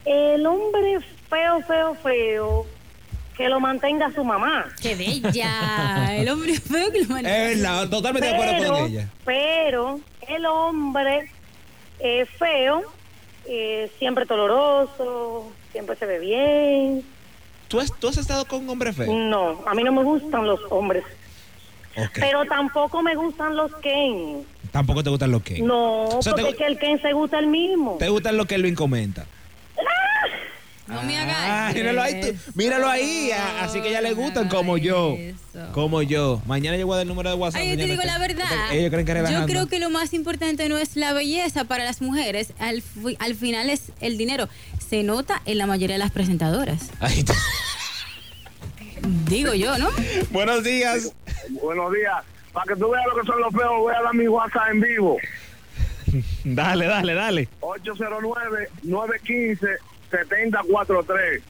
[0.06, 2.66] El hombre feo, feo, feo,
[3.36, 4.66] que lo mantenga su mamá.
[4.80, 6.16] Qué bella.
[6.16, 7.30] El hombre feo que lo manda.
[7.50, 9.08] Es verdad, totalmente de acuerdo Pero, con ella.
[9.24, 11.30] pero el hombre
[12.00, 12.82] eh, feo,
[13.46, 17.04] eh, siempre doloroso, siempre se ve bien.
[17.68, 19.12] ¿Tú has, tú has estado con un hombre feo?
[19.12, 21.04] No, a mí no me gustan los hombres.
[22.14, 24.44] Pero tampoco me gustan los Ken.
[24.70, 25.60] Tampoco te gustan los que.
[25.60, 27.96] No, O sea, te porque gu- es que el Ken se gusta el mismo.
[27.98, 29.24] ¿Te gustan los que Elvin comenta?
[30.86, 31.22] No me Ah,
[31.66, 31.74] hagas.
[31.74, 33.30] míralo ahí, tú- míralo ahí.
[33.32, 35.16] a- Así que ya le gustan como yo.
[35.18, 35.72] Eso.
[35.72, 36.40] Como yo.
[36.46, 37.60] Mañana yo voy a dar el número de WhatsApp.
[37.60, 38.72] Ay, yo te mañana digo la verdad.
[38.72, 42.00] Ellos creen que Yo creo que lo más importante no es la belleza para las
[42.00, 42.52] mujeres.
[42.60, 44.48] Al, fi- al final es el dinero.
[44.88, 46.90] Se nota en la mayoría de las presentadoras.
[47.00, 47.34] Ahí está.
[49.28, 49.88] Digo yo, ¿no?
[50.30, 51.12] Buenos días.
[51.50, 52.14] Buenos días.
[52.52, 54.80] Para que tú veas lo que son los feos, voy a dar mi WhatsApp en
[54.80, 55.16] vivo.
[56.44, 57.48] Dale, dale, dale.
[60.10, 61.40] 809-915-7043.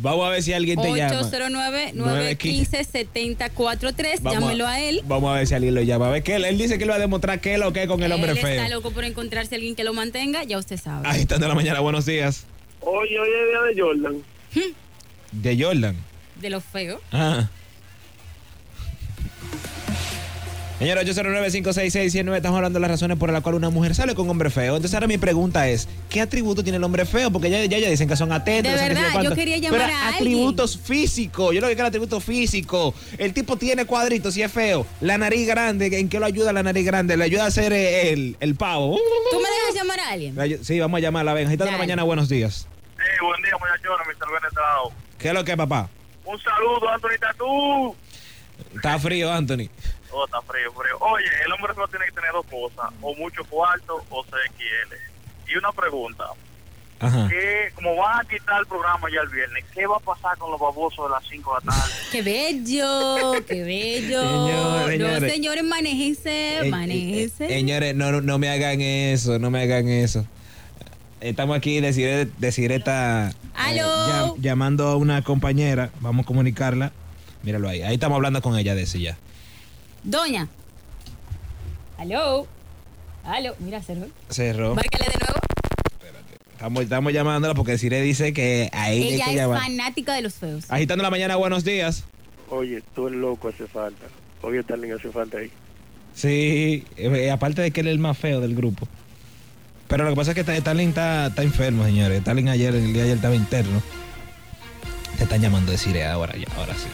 [0.00, 1.20] Vamos a ver si alguien te llama.
[1.22, 4.22] 809-915-7043.
[4.22, 5.00] Vamos a- Llámelo a él.
[5.04, 6.06] Vamos a ver si alguien lo llama.
[6.06, 7.82] A ver, que él, él dice que él va a demostrar qué es lo que
[7.82, 8.50] es con el hombre él feo.
[8.62, 11.08] está loco por encontrarse alguien que lo mantenga, ya usted sabe.
[11.08, 12.46] Ahí está de la mañana, buenos días.
[12.80, 14.22] Oye, hoy es día de Jordan.
[15.32, 15.96] De Jordan.
[16.36, 17.00] De lo feo.
[17.10, 17.48] Ah.
[20.78, 24.30] Señor 809-566-109, estamos hablando de las razones por las cuales una mujer sale con un
[24.30, 24.76] hombre feo.
[24.76, 27.32] Entonces ahora mi pregunta es, ¿qué atributo tiene el hombre feo?
[27.32, 28.72] Porque ya, ya, ya dicen que son atentos.
[28.72, 30.14] De verdad, yo quería llamar Pero a alguien.
[30.14, 31.52] atributos físicos.
[31.52, 32.94] Yo lo que quiero es atributos físicos.
[33.18, 34.86] El tipo tiene cuadritos y es feo.
[35.00, 37.16] La nariz grande, ¿en qué lo ayuda la nariz grande?
[37.16, 38.96] Le ayuda a hacer el, el pavo.
[39.32, 40.64] ¿Tú me dejas llamar a alguien?
[40.64, 41.34] Sí, vamos a llamarla.
[41.34, 42.68] Ven, agita de la mañana, buenos días.
[42.98, 44.32] Eh, buen día, muchachones, Mr.
[44.32, 44.92] Benetrao.
[45.18, 45.90] ¿Qué es lo que es, papá?
[46.24, 47.96] Un saludo, Anthony Tatú.
[48.76, 49.68] Está frío, Anthony.
[50.12, 50.96] Oh, está frío, frío.
[51.00, 54.94] Oye, el hombre solo tiene que tener dos cosas, o mucho cuarto o CXL.
[55.52, 56.24] Y una pregunta,
[57.00, 57.28] Ajá.
[57.28, 60.50] que como van a quitar el programa ya el viernes, ¿qué va a pasar con
[60.50, 61.92] los babosos de las 5 de la tarde?
[62.12, 63.32] ¡Qué bello!
[63.46, 64.20] ¡Qué bello!
[64.22, 65.32] Señor, No, señores.
[65.32, 67.44] señores, manéjense, Eh, manéjense.
[67.44, 70.26] eh, eh, Señores, no, no, no me hagan eso, no me hagan eso.
[71.20, 74.36] Estamos aquí, decir, decir esta Aló.
[74.38, 76.92] llamando a una compañera, vamos a comunicarla.
[77.42, 79.16] Míralo ahí, ahí estamos hablando con ella de eso ya.
[80.04, 80.48] Doña.
[81.98, 82.46] Aló.
[83.24, 83.54] Aló.
[83.58, 84.06] Mira, cerró.
[84.30, 84.74] Cerró.
[84.74, 85.38] Márcale de nuevo.
[86.52, 89.60] Estamos, estamos llamándola porque Desiree dice que a ella, hay que es llamar.
[89.62, 90.64] fanática de los feos.
[90.68, 92.04] Agitando la mañana, buenos días.
[92.50, 94.06] Oye, tú el loco hace falta.
[94.42, 95.50] Oye, Starling hace falta ahí.
[96.14, 98.88] Sí, eh, aparte de que él es el más feo del grupo.
[99.86, 102.18] Pero lo que pasa es que Sta- Stalin está, está enfermo, señores.
[102.18, 103.80] Stalin ayer, el día de ayer estaba interno.
[105.16, 106.88] Te están llamando Desiree ahora, ya, ahora sí.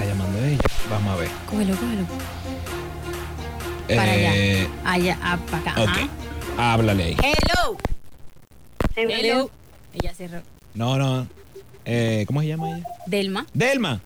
[0.00, 0.62] Está llamando ella.
[0.88, 1.28] Vamos a ver.
[1.50, 2.06] Cógelo, cógelo.
[3.86, 4.90] Para Eh, allá.
[4.92, 6.08] Allá, ah, para acá.
[6.56, 7.16] Háblale ahí.
[7.22, 7.76] Hello.
[8.94, 9.50] Sí, Hello.
[9.92, 10.40] Ella cerró.
[10.72, 11.26] No, no.
[11.84, 12.86] Eh, ¿Cómo se llama ella?
[13.06, 13.46] Delma.
[13.52, 14.00] Delma.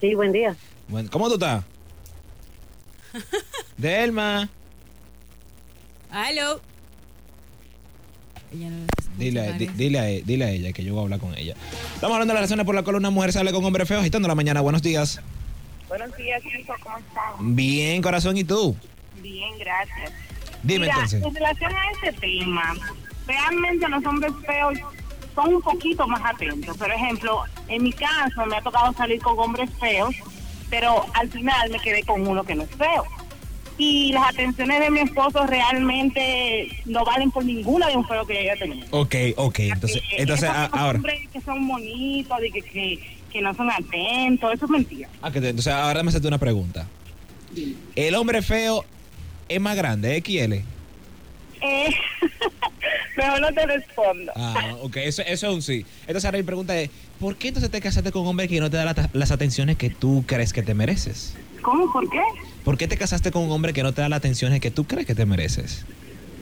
[0.00, 0.54] Sí, buen día.
[0.86, 1.64] Bueno, ¿Cómo tú estás?
[3.76, 4.48] Delma.
[6.10, 6.60] Aló.
[8.52, 8.86] Ella no
[9.18, 11.36] Dile, a- di- dile, a, e- dile a ella que yo voy a hablar con
[11.36, 11.54] ella.
[11.94, 14.28] Estamos hablando de las razones por las cuales una mujer sale con hombre feo agitando
[14.28, 14.60] la mañana.
[14.60, 15.20] Buenos días.
[15.88, 16.42] Buenos días,
[16.82, 17.56] ¿cómo están?
[17.56, 18.76] Bien, corazón, ¿y tú?
[19.22, 20.12] Bien, gracias.
[20.62, 21.22] Dime Mira, entonces.
[21.22, 22.74] En relación a este tema,
[23.26, 24.78] realmente los hombres feos
[25.34, 26.76] son un poquito más atentos.
[26.76, 30.14] Por ejemplo, en mi caso me ha tocado salir con hombres feos,
[30.70, 33.04] pero al final me quedé con uno que no es feo.
[33.78, 38.38] Y las atenciones de mi esposo realmente no valen por ninguna de un feo que
[38.38, 38.86] haya tenido.
[38.90, 39.58] Ok, ok.
[39.60, 40.96] Entonces, Eh, entonces a- ahora.
[40.98, 42.98] hombres que son bonitos, de que, que,
[43.30, 45.08] que no son atentos, eso es mentira.
[45.20, 46.86] Ah, que te- entonces ahora me hacerte una pregunta.
[47.94, 48.84] ¿El hombre feo
[49.48, 50.54] es más grande, XL?
[51.62, 51.88] Eh,
[53.16, 54.32] mejor no te respondo.
[54.36, 55.84] Ah, ok, eso, eso es un sí.
[56.02, 58.70] Entonces ahora mi pregunta es, ¿por qué entonces te casaste con un hombre que no
[58.70, 61.34] te da la- las atenciones que tú crees que te mereces?
[61.62, 61.92] ¿Cómo?
[61.92, 62.20] ¿Por qué?
[62.66, 64.88] ¿Por qué te casaste con un hombre que no te da las atenciones que tú
[64.88, 65.86] crees que te mereces?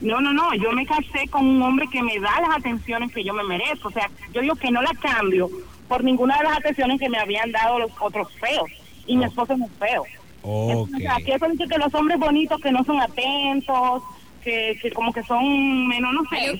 [0.01, 3.23] No, no, no, yo me casé con un hombre que me da las atenciones que
[3.23, 3.89] yo me merezco.
[3.89, 5.51] O sea, yo digo que no la cambio
[5.87, 8.71] por ninguna de las atenciones que me habían dado los otros feos.
[9.05, 10.01] Y mi esposo no es feo.
[10.41, 10.71] Ok.
[10.71, 14.01] Entonces, aquí eso dice que los hombres bonitos que no son atentos,
[14.43, 16.59] que, que como que son menos, no sé.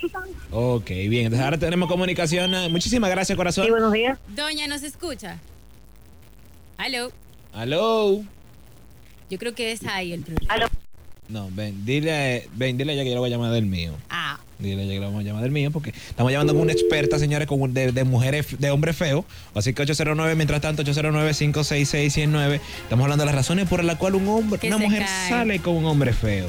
[0.51, 1.25] Ok, bien.
[1.25, 2.51] Entonces ahora tenemos comunicación.
[2.71, 3.67] Muchísimas gracias, corazón.
[3.71, 4.19] buenos días.
[4.27, 5.39] Doña, ¿nos escucha?
[6.77, 7.11] Aló.
[7.51, 8.23] Aló.
[9.29, 10.69] Yo creo que es ahí el problema.
[11.27, 13.93] No, ven, dile, ven, dile a ella que yo le voy a llamar del mío.
[14.11, 14.37] Ah.
[14.59, 16.71] Dile a ella que le vamos a llamar del mío porque estamos llamando con una
[16.71, 19.25] experta, señores, con, un- de, de mujeres, de hombres feos.
[19.55, 22.59] Así que 809, mientras tanto, 809-566-109.
[22.83, 25.29] Estamos hablando de las razones por las cuales un hombre, Que una mujer cae.
[25.29, 26.47] sale con un hombre feo.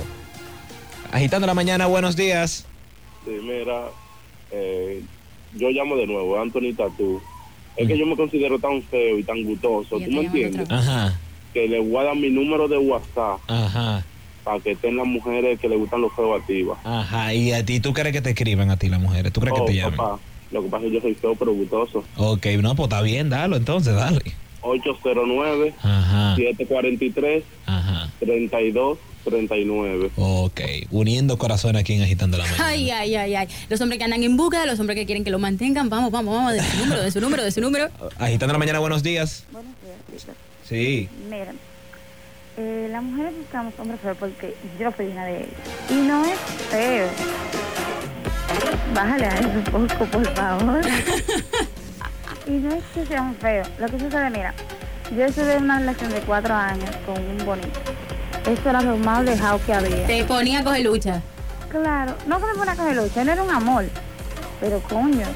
[1.11, 2.67] Agitando la mañana, buenos días.
[3.25, 3.87] Sí, mira,
[4.53, 5.03] eh,
[5.55, 7.21] yo llamo de nuevo, Anthony Tatú.
[7.77, 10.71] Es que yo me considero tan feo y tan gustoso, ¿tú me entiendes?
[10.71, 11.19] Ajá,
[11.57, 14.05] Que le voy a dar mi número de WhatsApp ajá,
[14.45, 16.77] para que estén las mujeres que le gustan los feos activas.
[16.85, 17.33] ajá.
[17.33, 19.33] ¿Y a ti, tú crees que te escriban a ti las mujeres?
[19.33, 19.97] ¿Tú crees Oh, que te llamen?
[19.97, 20.19] papá,
[20.51, 22.05] lo que pasa es que yo soy feo pero gustoso.
[22.19, 24.21] Ok, no, pues está bien, dalo entonces, dale.
[24.61, 28.11] 809 Ajá, 743 ajá.
[28.21, 30.11] 32 39.
[30.16, 32.66] Ok, uniendo corazones aquí en Agitando la Mañana.
[32.66, 33.49] Ay, ay, ay, ay.
[33.71, 35.88] Los hombres que andan en busca, los hombres que quieren que lo mantengan.
[35.88, 37.88] Vamos, vamos, vamos, de su número, de su número, de su número.
[38.19, 39.45] Agitando la Mañana, buenos días.
[39.51, 40.27] Buenos días.
[40.69, 41.09] Sí.
[41.29, 41.59] Miren,
[42.57, 45.51] eh, las mujeres buscamos hombres feos porque yo soy una de ellas.
[45.91, 46.39] Y no es
[46.71, 47.09] feo.
[48.95, 50.81] Bájale a eso un poco, por favor.
[52.47, 53.69] y no es que sean feos.
[53.79, 54.55] Lo que sucede, mira,
[55.15, 57.81] yo estuve en una relación de cuatro años con un bonito.
[58.47, 60.07] Eso era lo más dejado que había.
[60.07, 61.23] Te ponía a coger lucha.
[61.69, 63.85] Claro, no que me ponía a coger lucha, no era un amor.
[64.61, 65.27] Pero coño,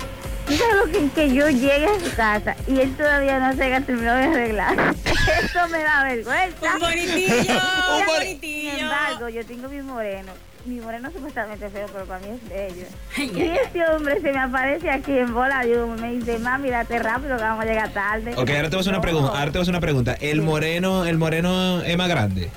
[0.46, 3.64] ¿tú sabes lo que, que yo llegue a su casa y él todavía no se
[3.64, 4.94] haya terminado de arreglar?
[5.42, 6.74] Eso me da vergüenza.
[6.74, 8.70] Un bonitillo, un Sin bonitillo.
[8.78, 10.32] embargo, yo tengo mi moreno.
[10.66, 12.86] Mi moreno es supuestamente feo, pero para mí es bello.
[13.16, 17.36] Y este hombre se me aparece aquí en bola y me dice, mami, date rápido
[17.36, 18.32] que vamos a llegar tarde.
[18.36, 19.28] Ok, ahora te voy a hacer una pregunta.
[19.30, 20.12] Ahora te voy a hacer una pregunta.
[20.20, 22.50] ¿El moreno, el moreno es más grande?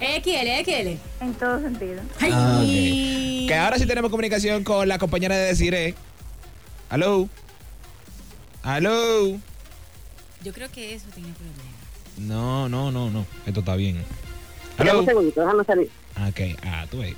[0.00, 0.88] XL, XL.
[1.24, 2.02] En todo sentido.
[2.20, 2.62] Ah.
[2.64, 5.94] Que ahora sí tenemos comunicación con la compañera de Desiree.
[6.90, 7.28] Aló.
[8.62, 9.38] Aló.
[10.42, 11.75] Yo creo que eso tiene problemas.
[12.18, 13.26] No, no, no, no.
[13.46, 14.02] Esto está bien.
[14.78, 15.00] Aló.
[15.00, 15.90] un segundito, déjame salir.
[16.28, 17.14] Ok, ah, tú ves.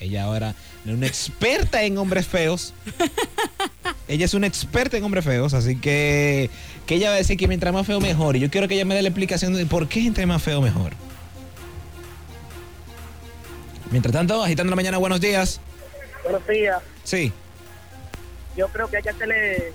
[0.00, 0.54] Ella ahora
[0.86, 2.72] es una experta en hombres feos.
[4.08, 6.50] Ella es una experta en hombres feos, así que,
[6.84, 8.34] que ella va a decir que mientras más feo mejor.
[8.34, 10.60] Y yo quiero que ella me dé la explicación de por qué entre más feo
[10.60, 10.94] mejor.
[13.92, 15.60] Mientras tanto, agitando la mañana, buenos días.
[16.24, 16.82] Buenos días.
[17.04, 17.32] Sí.
[18.56, 19.72] Yo creo que hay que hacerle,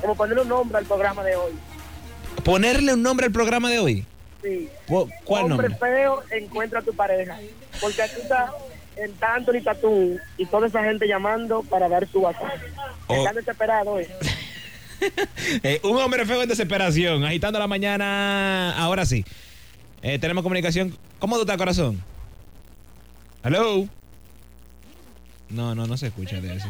[0.00, 1.52] como ponerle un nombre al programa de hoy.
[2.42, 4.04] Ponerle un nombre al programa de hoy.
[4.42, 4.68] Sí.
[4.86, 5.78] ¿Cu- ¿Cuál Hombre nombre?
[5.78, 7.38] feo, encuentra a tu pareja.
[7.80, 8.52] Porque aquí está
[8.96, 12.52] el tanto ni tatú y toda esa gente llamando para dar su WhatsApp.
[13.06, 13.14] Oh.
[13.14, 14.06] Están desesperados hoy.
[15.62, 18.72] Eh, un hombre feo en desesperación, agitando la mañana.
[18.78, 19.22] Ahora sí.
[20.00, 20.96] Eh, tenemos comunicación.
[21.18, 22.02] ¿Cómo tú estás, corazón?
[23.42, 23.86] ¿Aló?
[25.50, 26.68] No, no, no se escucha de eso.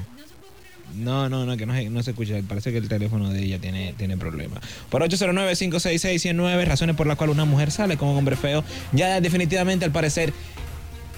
[0.95, 2.35] No, no, no, que no se, no se escucha.
[2.47, 4.61] Parece que el teléfono de ella tiene, tiene problemas.
[4.91, 8.63] Por 809-566-109, razones por las cuales una mujer sale con un hombre feo.
[8.93, 10.33] Ya definitivamente, al parecer,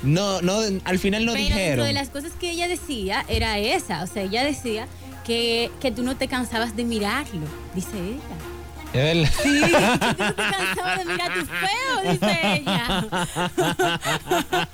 [0.02, 1.87] no, no, al final no Pero dijeron.
[1.87, 4.02] de las cosas que ella decía era esa.
[4.02, 4.87] O sea, ella decía
[5.24, 8.56] que, que tú no te cansabas de mirarlo, dice ella.
[8.92, 9.31] Es verdad.
[9.42, 13.07] Sí, no te cansabas de mirar tu feo, dice ella.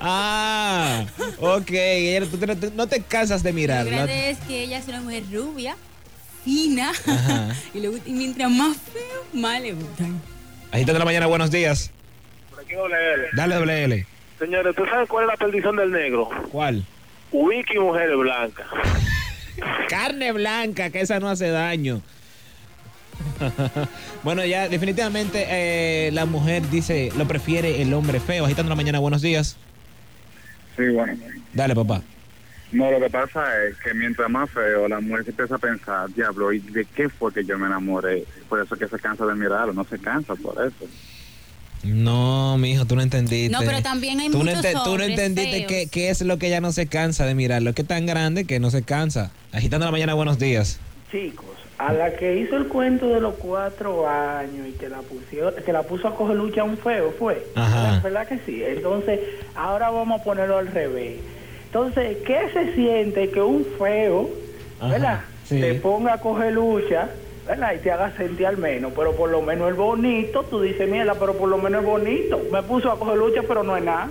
[0.00, 1.04] ah,
[1.40, 1.70] ok.
[1.70, 3.90] Ella- tú te- no te cansas de Lo mirarla.
[3.90, 5.76] grande es que ella es una mujer rubia,
[6.44, 6.92] fina.
[7.74, 10.20] Y, le gusta- y mientras más feo, más le gustan.
[10.70, 11.90] Agitando la mañana, buenos días.
[12.50, 13.24] Por aquí doble L.
[13.34, 14.06] Dale, doble L.
[14.38, 16.28] Señores, ¿tú sabes cuál es la perdición del negro?
[16.50, 16.84] ¿Cuál?
[17.30, 18.66] Wiki Mujeres Blancas.
[19.88, 22.02] Carne blanca, que esa no hace daño.
[24.22, 28.44] bueno, ya definitivamente eh, la mujer dice, lo prefiere el hombre feo.
[28.44, 29.56] Agitando la mañana, buenos días.
[30.76, 31.14] Sí, bueno.
[31.52, 32.02] Dale, papá.
[32.72, 36.08] No, lo que pasa es que mientras más feo, la mujer se empieza a pensar,
[36.14, 38.24] diablo, ¿y de qué fue que yo me enamoré?
[38.48, 40.86] Por eso que se cansa de mirarlo, no se cansa por eso.
[41.82, 43.50] No, mijo, tú no entendiste.
[43.50, 46.38] No, pero también hay tú no muchos ente- Tú no entendiste qué, qué es lo
[46.38, 47.70] que ella no se cansa de mirarlo.
[47.74, 49.32] Es tan grande que no se cansa.
[49.52, 50.78] Agitando la mañana, buenos días.
[51.10, 51.44] Chicos,
[51.78, 55.72] a la que hizo el cuento de los cuatro años y que la pusieron, que
[55.72, 57.44] la puso a coger lucha un feo, fue.
[57.54, 58.00] Ajá.
[58.02, 58.62] ¿Verdad que sí?
[58.64, 59.20] Entonces,
[59.54, 61.18] ahora vamos a ponerlo al revés.
[61.66, 64.30] Entonces, ¿qué se siente que un feo,
[64.80, 65.20] ¿verdad?
[65.44, 65.60] sí.
[65.60, 67.08] Te ponga a coger lucha,
[67.46, 67.74] ¿verdad?
[67.74, 71.14] Y te haga sentir al menos, pero por lo menos es bonito, tú dices, mierda,
[71.14, 72.40] pero por lo menos es bonito.
[72.52, 74.08] Me puso a coger lucha, pero no es nada.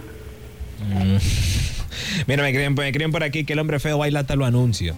[0.80, 1.18] Mm.
[2.28, 4.96] Mira, me escriben, me escriben por aquí que el hombre feo baila hasta lo anuncio.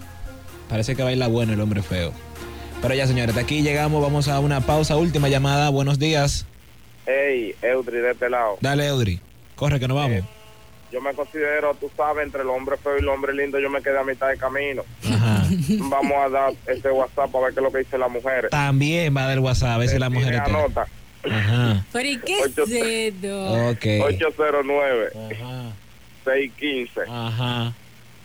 [0.68, 2.12] Parece que baila bueno el hombre feo.
[2.84, 4.02] Pero ya, señores, de aquí llegamos.
[4.02, 4.98] Vamos a una pausa.
[4.98, 5.70] Última llamada.
[5.70, 6.44] Buenos días.
[7.06, 8.58] Hey, Eudri, de este lado.
[8.60, 9.20] Dale, Eudri.
[9.54, 10.22] Corre, que nos vamos.
[10.92, 13.80] Yo me considero, tú sabes, entre el hombre feo y el hombre lindo, yo me
[13.80, 14.82] quedé a mitad de camino.
[15.88, 18.50] Vamos a dar ese WhatsApp para ver qué es lo que dicen las mujeres.
[18.50, 19.70] También va del WhatsApp.
[19.70, 20.58] A ver si la mujer Tiene está.
[20.58, 20.86] anota.
[21.30, 21.86] Ajá.
[21.90, 22.64] ¿Pero y qué eso?
[23.70, 24.04] Ok.
[24.04, 25.10] 809
[26.22, 27.72] 615 Ajá.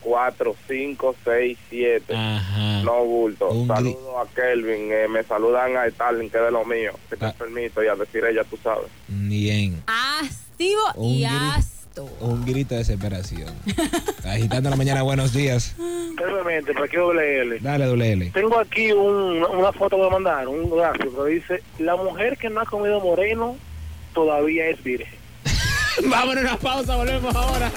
[0.02, 2.84] 4567 Ajá.
[2.84, 3.50] No bulto.
[3.50, 4.92] Un Saludos a Kelvin.
[4.92, 6.92] eh, me saludan a Stalin, que es de lo mío.
[7.10, 8.88] Que te permito y a decir ella, tú sabes.
[9.08, 9.82] Bien.
[9.88, 12.06] Activo Un y asto.
[12.22, 13.54] Un grito de desesperación.
[14.26, 15.02] Agitando la mañana.
[15.04, 15.76] Buenos días.
[16.16, 17.60] Brevemente, por aquí doble L.
[17.60, 18.30] Dale, doble L.
[18.32, 22.50] Tengo aquí un- una foto que me mandaron, un gráfico que dice, la mujer que
[22.50, 23.56] no ha comido moreno
[24.14, 25.19] todavía es virgen.
[26.04, 26.96] Vámonos a una pausa.
[26.96, 27.72] Volvemos ahora.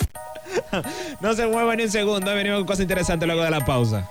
[1.21, 2.35] no se mueva ni un segundo.
[2.35, 4.09] Venimos con cosas interesantes luego de la pausa.